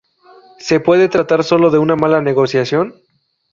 [0.57, 2.95] ¿se puede tratar solo de una mala negociación?